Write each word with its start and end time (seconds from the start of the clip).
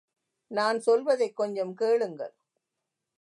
நான் 0.47 0.79
சொல்வதைக் 0.79 1.35
கொஞ்சம் 1.35 1.73
கேளுங்கள். 1.73 2.33